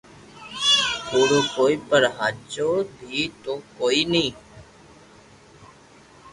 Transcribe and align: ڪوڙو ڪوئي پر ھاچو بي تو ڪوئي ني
ڪوڙو 1.07 1.39
ڪوئي 1.55 1.75
پر 1.87 2.03
ھاچو 2.17 2.69
بي 2.97 3.21
تو 3.43 3.53
ڪوئي 3.77 4.01
ني 4.11 4.27